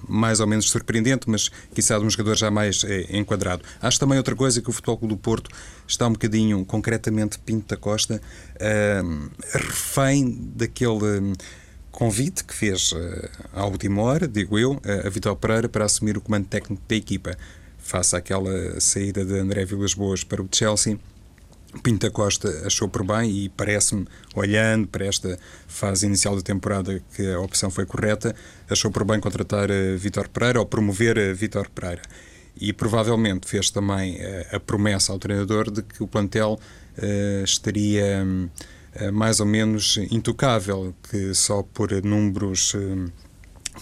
[0.08, 3.62] mais ou menos surpreendente, mas quizá de um jogador já mais uh, enquadrado.
[3.78, 5.50] Acho também outra coisa que o Futebol Clube do Porto
[5.86, 8.22] está um bocadinho, concretamente Pinto da Costa,
[8.56, 11.34] uh, refém daquele
[11.90, 12.94] convite que fez
[13.52, 17.36] à última hora, digo eu, a Vitor Pereira para assumir o comando técnico da equipa,
[17.76, 20.98] face àquela saída de André Vilas Boas para o Chelsea
[21.80, 27.32] Pinta Costa achou por bem e parece-me, olhando para esta fase inicial da temporada, que
[27.32, 28.34] a opção foi correta,
[28.68, 32.02] achou por bem contratar uh, Vítor Pereira ou promover uh, Vítor Pereira.
[32.60, 36.58] E provavelmente fez também uh, a promessa ao treinador de que o plantel
[37.42, 38.22] estaria
[39.14, 42.76] mais ou menos intocável, que só por números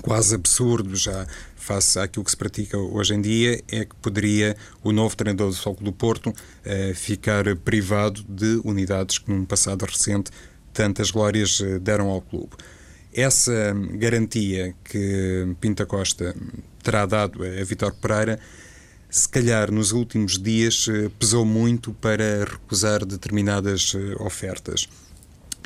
[0.01, 1.27] quase absurdos já
[1.61, 5.57] face àquilo que se pratica hoje em dia, é que poderia o novo treinador do
[5.57, 6.33] Foco do Porto
[6.65, 10.31] eh, ficar privado de unidades que num passado recente
[10.73, 12.57] tantas glórias eh, deram ao clube.
[13.13, 16.35] Essa garantia que Pinta Costa
[16.83, 18.41] terá dado a Vitor Pereira,
[19.11, 24.89] se calhar nos últimos dias eh, pesou muito para recusar determinadas ofertas.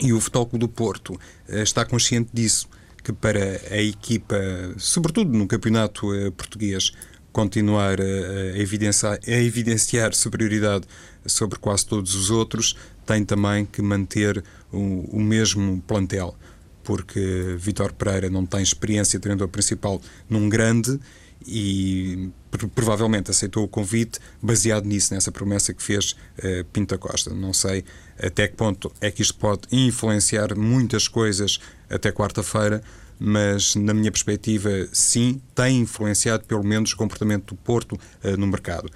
[0.03, 2.69] E o Futebol do Porto está consciente disso
[3.05, 4.37] que para a equipa,
[4.79, 6.91] sobretudo no campeonato eh, português,
[7.31, 10.87] continuar a, evidenciar, a evidenciar superioridade
[11.27, 16.35] sobre quase todos os outros, tem também que manter o, o mesmo plantel,
[16.83, 20.99] porque Vitor Pereira não tem experiência de treinador principal num grande
[21.47, 22.31] e
[22.75, 27.35] provavelmente aceitou o convite baseado nisso, nessa promessa que fez uh, Pinta Costa.
[27.35, 27.85] Não sei
[28.19, 31.59] até que ponto é que isto pode influenciar muitas coisas
[31.91, 32.83] até quarta-feira,
[33.19, 38.47] mas na minha perspectiva, sim, tem influenciado pelo menos o comportamento do Porto uh, no
[38.47, 38.91] mercado.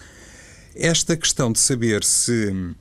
[0.74, 2.74] Esta questão de saber se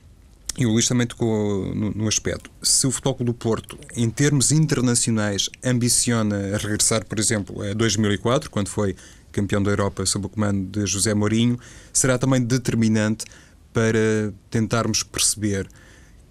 [0.58, 2.50] e o Luís também tocou no, no, aspecto.
[2.60, 8.66] Se o Futebol do Porto, em termos internacionais, ambiciona regressar, por exemplo, a 2004, quando
[8.66, 8.96] foi
[9.32, 11.58] campeão da Europa sob o comando de José Mourinho,
[11.92, 13.24] será também determinante
[13.72, 15.68] para tentarmos perceber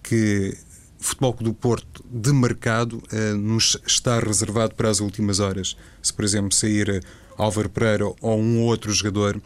[0.03, 0.57] que
[0.99, 5.77] o Futebol do Porto de mercado uh, nos está reservado para as últimas horas.
[6.01, 9.39] Se, por exemplo, sair uh, Álvaro Pereira ou um outro jogador,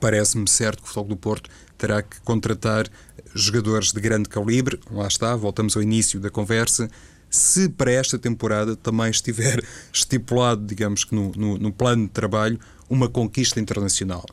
[0.00, 2.88] parece-me certo que o Futebol do Porto terá que contratar
[3.34, 4.78] jogadores de grande calibre.
[4.90, 6.88] Lá está, voltamos ao início da conversa
[7.32, 12.60] se para esta temporada também estiver estipulado, digamos que no, no, no plano de trabalho,
[12.90, 14.26] uma conquista internacional.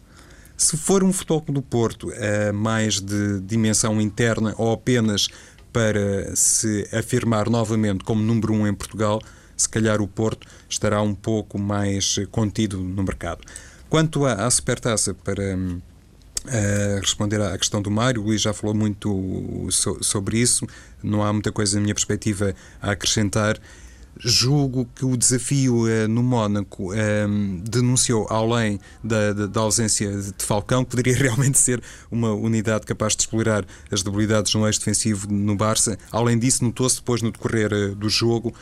[0.57, 5.29] Se for um futebol do Porto uh, mais de dimensão interna ou apenas
[5.71, 9.21] para se afirmar novamente como número um em Portugal,
[9.55, 13.39] se calhar o Porto estará um pouco mais contido no mercado.
[13.89, 15.57] Quanto à, à Supertaça, para
[16.45, 20.65] uh, responder à questão do Mário, o Luís já falou muito so, sobre isso
[21.03, 23.59] não há muita coisa, na minha perspectiva, a acrescentar.
[24.21, 26.97] Julgo que o desafio uh, no Mónaco uh,
[27.63, 33.21] denunciou, além da, da, ausência de Falcão, que poderia realmente ser uma unidade capaz de
[33.21, 35.97] explorar as debilidades no eixo defensivo no Barça.
[36.11, 38.53] Além disso, notou-se depois no decorrer do jogo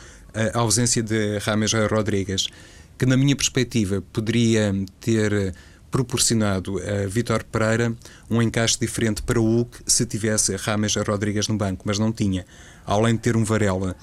[0.54, 2.46] a ausência de Rames Rodrigues,
[2.96, 5.54] que, na minha perspectiva, poderia ter
[5.90, 7.94] proporcionado a Vitor Pereira
[8.30, 12.44] um encaixe diferente para o Hulk se tivesse Rames Rodrigues no banco, mas não tinha.
[12.86, 13.96] Além de ter um Varela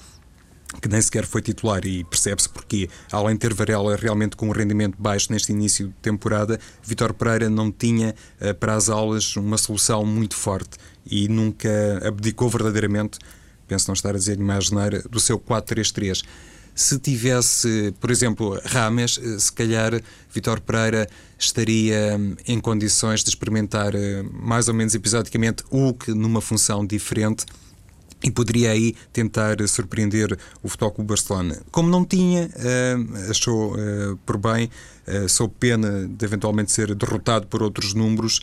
[0.80, 2.88] que nem sequer foi titular e percebe-se porquê.
[3.10, 7.48] Além de ter Varela realmente com um rendimento baixo neste início de temporada, Vitor Pereira
[7.48, 11.68] não tinha eh, para as aulas uma solução muito forte e nunca
[12.06, 13.18] abdicou verdadeiramente,
[13.68, 16.22] penso não estar a dizer imaginar, do seu 4-3-3.
[16.76, 19.98] Se tivesse, por exemplo, Rames, eh, se calhar
[20.30, 21.08] Vitor Pereira
[21.38, 25.64] estaria hum, em condições de experimentar eh, mais ou menos episodicamente
[25.98, 27.46] que numa função diferente
[28.22, 31.62] e poderia aí tentar surpreender o Futebol Barcelona.
[31.70, 34.70] Como não tinha, uh, achou uh, por bem,
[35.28, 38.40] sob pena de eventualmente ser derrotado por outros números,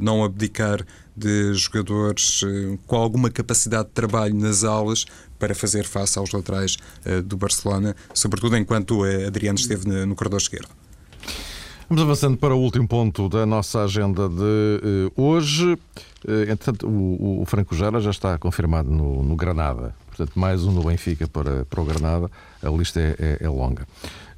[0.00, 2.42] não abdicar de jogadores
[2.86, 5.04] com alguma capacidade de trabalho nas aulas
[5.38, 6.76] para fazer face aos laterais
[7.24, 10.68] do Barcelona, sobretudo enquanto Adriano esteve no, corredor esquerdo.
[11.88, 15.78] Vamos avançando para o último ponto da nossa agenda de hoje.
[16.26, 19.94] Entretanto, o, Franco Jara já está confirmado no, Granada.
[20.16, 22.30] Portanto, mais um no Benfica para, para o Granada.
[22.62, 23.82] A lista é, é, é longa.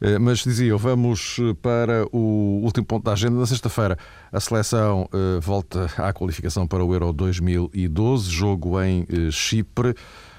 [0.00, 3.38] Uh, mas dizia eu, vamos para o último ponto da agenda.
[3.38, 3.98] Na sexta-feira,
[4.32, 5.06] a seleção
[5.42, 9.94] volta à qualificação para o Euro 2012, jogo em Chipre.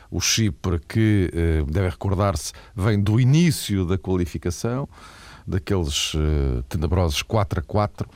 [0.09, 1.31] O Chipre, que
[1.69, 4.89] deve recordar-se, vem do início da qualificação
[5.45, 6.13] daqueles
[6.67, 8.09] tenebrosos 4 a 4.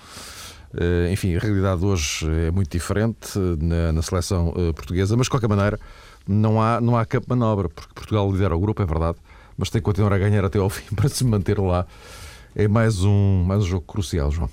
[0.74, 5.50] Uh, enfim, a realidade hoje é muito diferente na, na seleção portuguesa, mas de qualquer
[5.50, 5.78] maneira
[6.28, 9.18] não há, não há campo manobra, porque Portugal lidera o grupo, é verdade,
[9.58, 11.86] mas tem que continuar a ganhar até ao fim para se manter lá.
[12.56, 14.50] É mais um, mais um jogo crucial, João.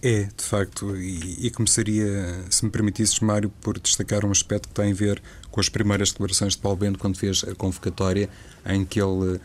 [0.00, 4.74] É, de facto, e, e, começaria, se me permitisses, Mário, por destacar um aspecto que
[4.74, 8.30] tem a ver com as primeiras declarações de Paulo Bento quando fez a convocatória,
[8.64, 9.40] em que ele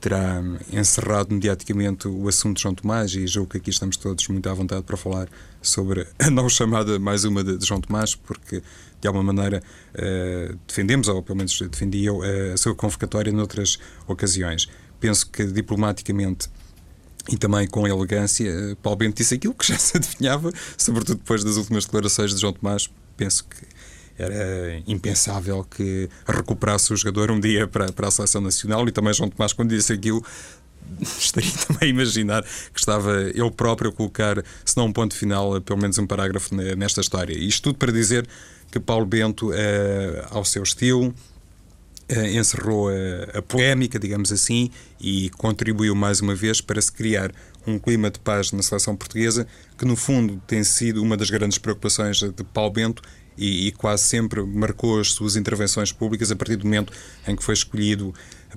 [0.00, 4.48] terá encerrado mediaticamente o assunto de João Tomás e julgo que aqui estamos todos muito
[4.48, 5.28] à vontade para falar
[5.60, 8.62] sobre a não chamada mais uma de, João Tomás, porque
[9.00, 9.62] de alguma maneira
[9.94, 14.68] uh, defendemos, ou pelo menos defendi eu, uh, a sua convocatória noutras ocasiões.
[15.00, 16.48] Penso que diplomaticamente
[17.28, 18.50] e também com elegância,
[18.82, 22.52] Paulo Bento disse aquilo que já se adivinhava, sobretudo depois das últimas declarações de João
[22.52, 22.88] Tomás.
[23.16, 23.77] Penso que
[24.18, 29.14] era impensável que recuperasse o jogador um dia para, para a seleção nacional e também
[29.14, 30.24] João Tomás, quando disse aquilo,
[31.00, 35.60] estaria também a imaginar que estava eu próprio a colocar, se não um ponto final,
[35.60, 37.36] pelo menos um parágrafo nesta história.
[37.36, 38.26] Isto tudo para dizer
[38.70, 41.14] que Paulo Bento, eh, ao seu estilo,
[42.08, 47.32] eh, encerrou a, a polémica, digamos assim, e contribuiu mais uma vez para se criar
[47.66, 51.58] um clima de paz na seleção portuguesa, que no fundo tem sido uma das grandes
[51.58, 53.02] preocupações de Paulo Bento
[53.38, 56.92] e, e, quase sempre marcou as suas intervenções públicas a partir do momento
[57.26, 58.12] em que foi escolhido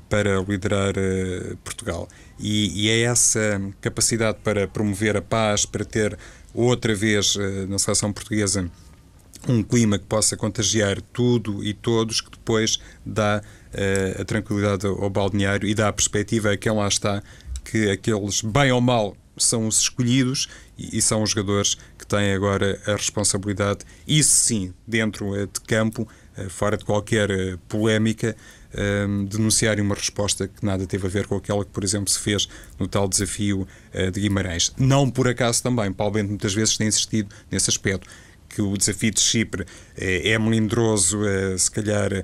[0.10, 2.10] para liderar uh, Portugal.
[2.40, 6.18] E, e, é essa capacidade para promover a paz, para ter
[6.54, 8.70] outra vez uh, na seleção portuguesa
[9.48, 13.42] um clima que possa contagiar tudo e todos, que depois dá
[13.74, 17.24] uh, a tranquilidade ao balneário e dá a perspectiva a quem lá está
[17.64, 22.34] que aqueles, bem ou mal, são os escolhidos e, e são os jogadores que têm
[22.34, 27.30] agora a responsabilidade, isso sim, dentro uh, de campo, uh, fora de qualquer
[27.68, 28.36] polémica,
[29.28, 32.48] denunciarem uma resposta que nada teve a ver com aquela que, por exemplo, se fez
[32.80, 33.68] no tal desafio
[34.14, 34.72] de Guimarães.
[34.78, 38.08] Não por acaso também, Paulo Bento muitas vezes tem insistido nesse aspecto
[38.48, 39.66] que o desafio de Chipre
[39.98, 42.24] é, melindroso, é, se calhar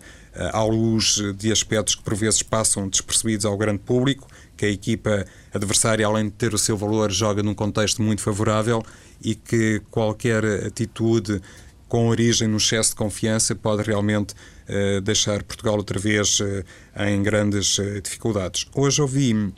[0.54, 5.26] à luz de aspectos que por vezes passam despercebidos ao grande público, que a equipa
[5.54, 8.84] adversária, além de ter o seu valor, joga num contexto muito favorável
[9.22, 11.41] e que qualquer atitude
[11.88, 16.63] com origem no excesso de confiança pode realmente uh, deixar Portugal outra vez uh,
[17.08, 18.65] em grandes uh, dificuldades.
[18.76, 19.54] Hoje ouvi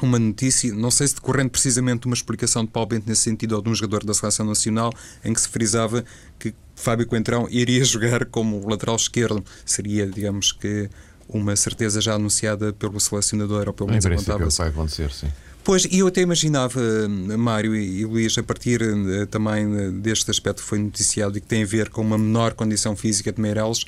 [0.00, 3.52] uma notícia, não sei se decorrendo precisamente de uma explicação de Paulo Bento nesse sentido
[3.52, 4.92] ou de um jogador da Seleção Nacional,
[5.24, 6.04] em que se frisava
[6.38, 9.44] que Fábio Coentrão iria jogar como lateral esquerdo.
[9.64, 10.90] Seria, digamos que,
[11.38, 15.28] uma certeza já anunciada pelo selecionador ou pelo menos apontava vai acontecer, sim.
[15.64, 16.80] Pois, e eu até imaginava,
[17.38, 21.46] Mário e Luís, a partir uh, também uh, deste aspecto que foi noticiado e que
[21.46, 23.84] tem a ver com uma menor condição física de Meireles,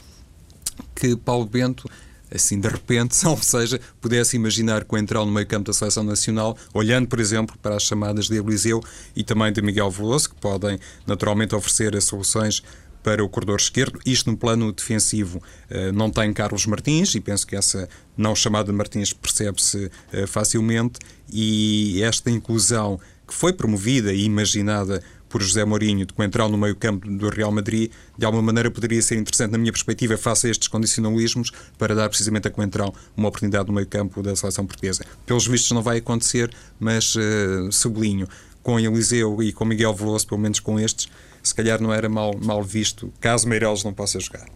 [0.94, 1.88] que Paulo Bento
[2.32, 6.02] assim de repente, ou seja, pudesse imaginar que o entrar no meio campo da seleção
[6.02, 8.82] nacional, olhando, por exemplo, para as chamadas de Eliseu
[9.14, 12.62] e também de Miguel Veloso, que podem naturalmente oferecer as soluções
[13.04, 15.40] para o corredor esquerdo, isto no plano defensivo.
[15.68, 17.86] Eh, não tem Carlos Martins, e penso que essa
[18.16, 20.98] não chamada Martins percebe-se eh, facilmente,
[21.30, 26.76] e esta inclusão que foi promovida e imaginada por José Mourinho de Coentrão no meio
[26.76, 30.50] campo do Real Madrid, de alguma maneira poderia ser interessante, na minha perspectiva, face a
[30.50, 35.04] estes condicionalismos, para dar precisamente a Coentrão uma oportunidade no meio campo da seleção portuguesa.
[35.26, 38.28] Pelos vistos não vai acontecer, mas uh, sublinho,
[38.62, 41.08] com Eliseu e com Miguel Veloso, pelo menos com estes,
[41.44, 44.46] se calhar não era mal, mal visto, caso Meireles não possa jogar.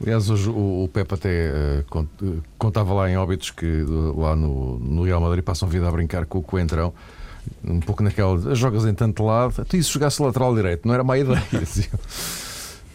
[0.00, 4.78] Aliás, hoje o, o Pepe até uh, contava lá em óbitos que uh, lá no,
[4.78, 6.94] no Real Madrid passam vida a brincar com o Coentrão
[7.64, 8.54] um pouco naquela.
[8.54, 11.42] Jogas em tanto lado, tu isso jogasse lateral direito, não era má ideia.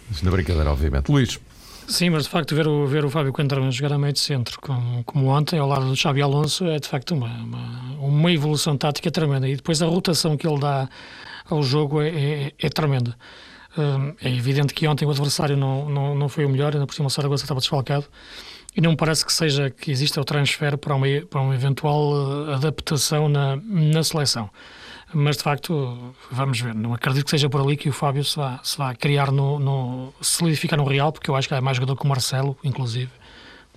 [0.10, 1.12] Isto na brincadeira, obviamente.
[1.12, 1.40] Luís.
[1.88, 4.60] Sim, mas de facto ver o, ver o Fábio Coentrão jogar a meio de centro,
[4.60, 8.78] como, como ontem, ao lado do Xabi Alonso, é de facto uma, uma, uma, evolução
[8.78, 9.48] tática tremenda.
[9.48, 10.90] E depois a rotação que ele dá
[11.50, 13.16] ao jogo é, é, é tremenda.
[13.78, 16.96] Hum, é evidente que ontem o adversário não, não, não foi o melhor, ainda por
[16.96, 18.06] cima o Saragossa estava desfalcado
[18.76, 22.48] e não me parece que seja que exista o transfer para uma, para uma eventual
[22.48, 24.50] eh, adaptação na, na seleção.
[25.14, 26.76] Mas de facto, vamos ver.
[26.76, 29.58] Não acredito que seja por ali que o Fábio se vá, se vá criar no,
[29.58, 33.10] no solidificar no Real, porque eu acho que é mais jogador que o Marcelo, inclusive,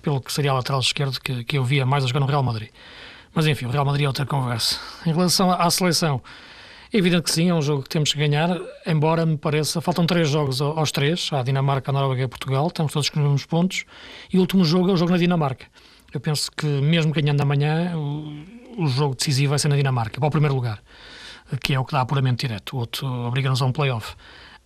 [0.03, 2.69] pelo que seria lateral esquerdo que, que eu via mais a jogar no Real Madrid.
[3.33, 4.79] Mas enfim, o Real Madrid é outra conversa.
[5.05, 6.21] Em relação à seleção,
[6.93, 8.49] é evidente que sim, é um jogo que temos que ganhar,
[8.85, 12.91] embora me pareça, faltam três jogos aos três, a Dinamarca, a Noruega e Portugal, estamos
[12.91, 13.85] todos com os mesmos pontos,
[14.31, 15.67] e o último jogo é o jogo na Dinamarca.
[16.13, 20.27] Eu penso que mesmo ganhando amanhã, o, o jogo decisivo vai ser na Dinamarca, para
[20.27, 20.83] o primeiro lugar,
[21.63, 24.15] que é o que dá apuramento direto, o outro obriga-nos a um play-off.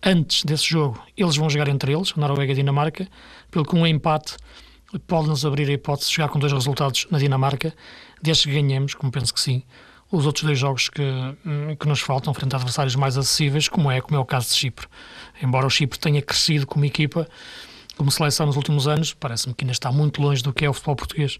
[0.04, 3.06] Antes desse jogo, eles vão jogar entre eles, a Noruega e a Dinamarca,
[3.52, 4.36] pelo que um empate
[5.06, 7.72] pode-nos abrir a hipótese de chegar com dois resultados na Dinamarca,
[8.20, 9.62] desde que ganhemos, como penso que sim,
[10.10, 13.90] os outros dois jogos que, hum, que nos faltam, frente a adversários mais acessíveis, como
[13.90, 14.86] é, como é o caso de Chipre.
[15.42, 17.28] Embora o Chipre tenha crescido como equipa,
[17.96, 20.72] como seleção nos últimos anos, parece-me que ainda está muito longe do que é o
[20.72, 21.38] futebol português.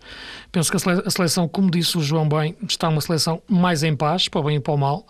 [0.51, 4.29] Penso que a seleção, como disse o João bem, está uma seleção mais em paz,
[4.29, 5.07] para o bem e para o mal.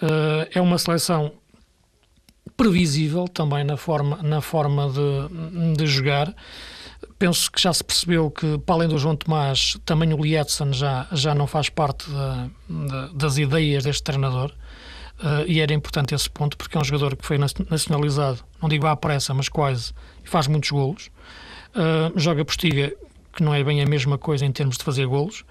[0.00, 1.32] Eh, é uma seleção
[2.56, 6.34] previsível também na forma, na forma de, de jogar.
[7.18, 11.06] Penso que já se percebeu que, para além do João Tomás, também o Lietzen já,
[11.12, 14.52] já não faz parte da, da, das ideias deste treinador.
[15.18, 18.86] Uh, e era importante esse ponto porque é um jogador que foi nacionalizado, não digo
[18.86, 19.92] à pressa, mas quase,
[20.24, 21.10] e faz muitos golos.
[21.70, 22.92] Uh, joga postiga,
[23.32, 25.44] que não é bem a mesma coisa em termos de fazer golos.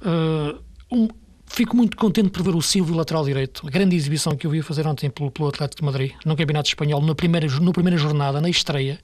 [0.00, 0.58] Uh,
[0.90, 1.08] um,
[1.46, 3.66] fico muito contente por ver o Silvio lateral direito.
[3.66, 6.68] A grande exibição que eu vi fazer ontem pelo, pelo Atlético de Madrid, no Campeonato
[6.68, 8.98] Espanhol, na primeira, na primeira jornada, na estreia.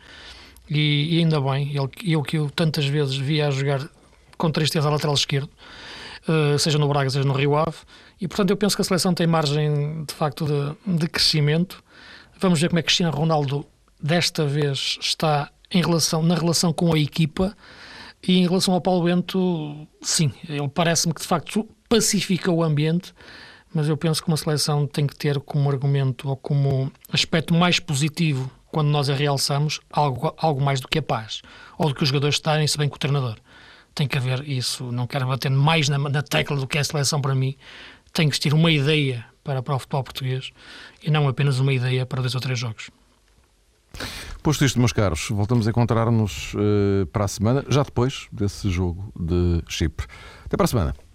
[0.68, 3.88] E, e ainda bem, ele, ele que eu tantas vezes via a jogar
[4.36, 5.48] com tristeza a lateral esquerdo,
[6.58, 7.76] seja no Braga, seja no Rio Ave
[8.20, 11.82] e, portanto, eu penso que a seleção tem margem, de facto, de, de crescimento.
[12.40, 13.66] Vamos ver como é que Cristiano Ronaldo,
[14.02, 17.56] desta vez, está em relação, na relação com a equipa.
[18.26, 23.14] E em relação ao Paulo Bento, sim, ele parece-me que, de facto, pacifica o ambiente,
[23.72, 27.78] mas eu penso que uma seleção tem que ter como argumento ou como aspecto mais
[27.78, 31.40] positivo quando nós a realçamos algo, algo mais do que a paz,
[31.78, 33.36] ou do que os jogadores estarem-se bem com o treinador.
[33.94, 36.84] Tem que haver isso, não quero bater mais na, na tecla do que é a
[36.84, 37.56] seleção para mim,
[38.12, 40.50] tem que ter uma ideia para, para o futebol português
[41.02, 42.90] e não apenas uma ideia para dois ou três jogos.
[44.42, 49.10] Posto isto, meus caros, voltamos a encontrar-nos uh, para a semana, já depois desse jogo
[49.18, 50.06] de Chipre.
[50.44, 51.05] Até para a semana.